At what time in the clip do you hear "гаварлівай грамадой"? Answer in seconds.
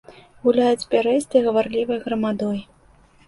1.47-2.57